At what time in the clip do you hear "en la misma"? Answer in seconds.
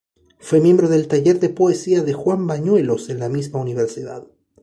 3.11-3.59